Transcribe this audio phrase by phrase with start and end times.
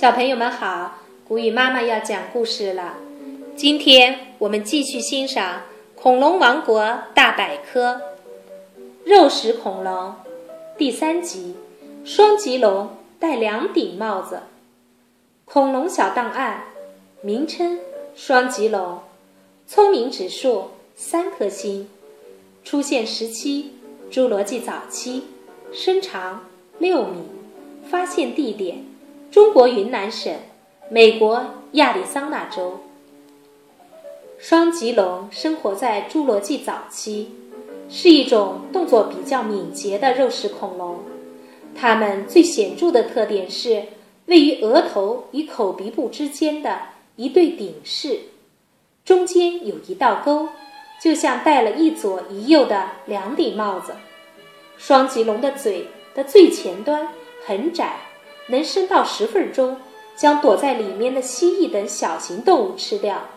[0.00, 0.94] 小朋友们好，
[1.28, 2.96] 古雨妈妈要讲故事了。
[3.54, 5.58] 今天我们继续欣赏
[5.94, 8.00] 《恐龙王国大百科》
[9.04, 10.14] 肉食恐龙
[10.78, 11.54] 第三集：
[12.02, 14.44] 双棘龙戴两顶帽子。
[15.44, 16.64] 恐龙小档案：
[17.20, 17.78] 名称：
[18.16, 19.00] 双棘龙，
[19.66, 21.90] 聪明指数三颗星，
[22.64, 23.72] 出现时期：
[24.10, 25.24] 侏罗纪早期，
[25.70, 26.46] 身长
[26.78, 27.24] 六米，
[27.86, 28.82] 发现地点。
[29.30, 30.34] 中国云南省，
[30.88, 32.80] 美国亚利桑那州。
[34.38, 37.30] 双脊龙生活在侏罗纪早期，
[37.88, 40.98] 是一种动作比较敏捷的肉食恐龙。
[41.76, 43.84] 它们最显著的特点是
[44.26, 46.80] 位于额头与口鼻部之间的
[47.14, 48.18] 一对顶饰，
[49.04, 50.48] 中间有一道沟，
[51.00, 53.92] 就像戴了一左一右的两顶帽子。
[54.76, 57.06] 双脊龙的嘴的最前端
[57.46, 58.09] 很窄。
[58.50, 59.78] 能伸到石缝中，
[60.16, 63.28] 将躲在里面的蜥蜴等小型动物吃掉。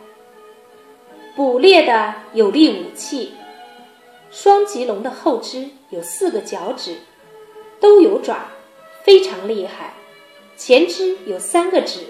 [1.36, 3.33] 捕猎的有力武器，
[4.30, 6.97] 双脊龙的后肢有四个脚趾，
[7.80, 8.47] 都有爪，
[9.03, 9.94] 非常厉害。
[10.55, 12.02] 前肢有三个趾，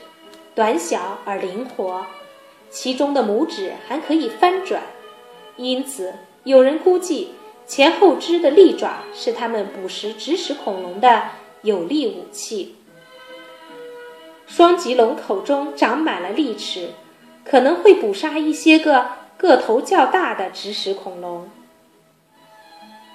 [0.53, 2.05] 短小而灵活，
[2.69, 4.83] 其中的拇指还可以翻转，
[5.55, 7.29] 因此有人估计
[7.65, 11.23] 前后肢的利爪是它们捕食植食恐龙的
[11.61, 12.75] 有力武器。
[14.55, 16.91] 双脊龙口中长满了利齿，
[17.43, 21.49] 可能会捕杀一些个个头较大的植食恐龙。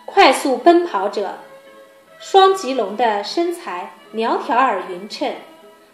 [0.05, 1.39] 快速奔跑者，
[2.19, 5.33] 双脊龙的身材苗条而匀称，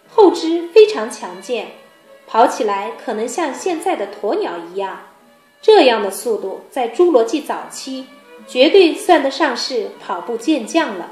[0.09, 1.73] 后肢非常强健，
[2.27, 4.99] 跑起来可能像现在的鸵鸟一样。
[5.61, 8.07] 这样的速度在侏罗纪早期
[8.47, 11.11] 绝对算得上是跑步健将了。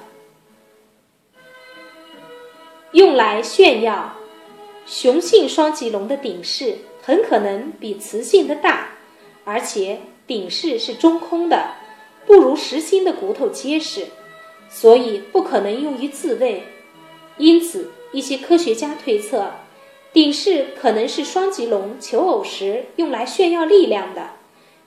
[2.93, 4.15] 用来炫耀。
[4.85, 8.89] 雄性双脊龙的顶饰很可能比雌性的大，
[9.45, 11.75] 而且顶饰是中空的，
[12.27, 14.07] 不如实心的骨头结实，
[14.69, 16.65] 所以不可能用于自卫。
[17.39, 19.53] 因此，一些科学家推测，
[20.13, 24.31] 顶饰可能是双脊龙求偶时用来炫耀力量的，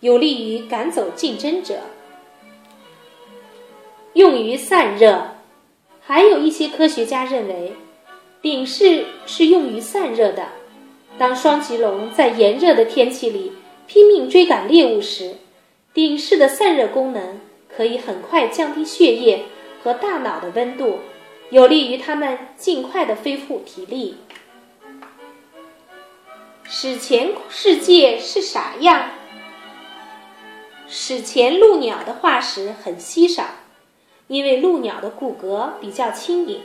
[0.02, 1.80] 有利于赶走竞争者。
[4.14, 5.36] 用于散热，
[6.02, 7.74] 还有一些科学家认为。
[8.46, 10.50] 顶饰是用于散热的。
[11.18, 13.54] 当双脊龙在炎热的天气里
[13.88, 15.38] 拼命追赶猎物时，
[15.96, 17.40] 顶饰的散热功能
[17.76, 19.46] 可以很快降低血液
[19.84, 21.00] 和大脑的温度，
[21.50, 24.18] 有利于它们尽快的恢复体力。
[26.66, 29.10] 史前世界是啥样？
[30.88, 33.44] 史前陆鸟的化石很稀少，
[34.28, 36.62] 因为陆鸟的骨骼比较轻盈。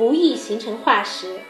[0.00, 1.40] 不易形成化石，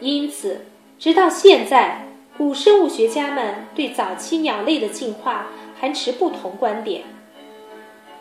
[0.00, 0.62] 因此，
[0.98, 5.46] 直到现在，古生物学家们对早期鸟类的进化
[5.78, 7.04] 还持不同观点。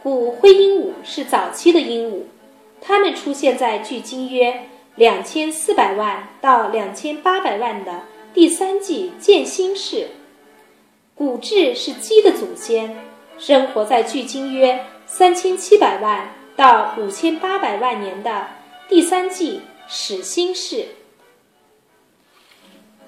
[0.03, 2.25] 古灰鹦鹉是早期的鹦鹉，
[2.79, 4.67] 它们出现在距今约
[4.97, 8.03] 两千四百万到两千八百万的
[8.35, 10.09] 第三纪渐新世。
[11.15, 12.95] 古雉是鸡的祖先，
[13.39, 18.45] 生活在距今约三千七百万到五千八百万年的。
[18.87, 20.85] 第三季始心事，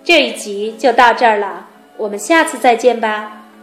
[0.03, 1.67] 这一集就到这儿了，
[1.97, 3.46] 我们下次再见吧。